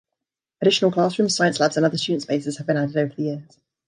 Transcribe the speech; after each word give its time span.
Additional 0.63 0.91
classrooms, 0.91 1.35
science 1.35 1.59
labs, 1.59 1.77
and 1.77 1.85
other 1.85 1.95
student 1.95 2.23
spaces 2.23 2.57
have 2.57 2.65
been 2.65 2.75
added 2.75 2.97
over 2.97 3.13
the 3.13 3.21
years. 3.21 3.59